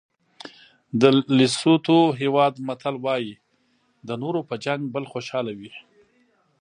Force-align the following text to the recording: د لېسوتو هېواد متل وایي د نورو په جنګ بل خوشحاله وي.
د 1.01 1.03
لېسوتو 1.37 1.97
هېواد 2.21 2.53
متل 2.67 2.95
وایي 3.05 3.33
د 4.07 4.09
نورو 4.21 4.39
په 4.49 4.55
جنګ 4.65 4.81
بل 4.93 5.03
خوشحاله 5.13 5.51
وي. 5.59 5.73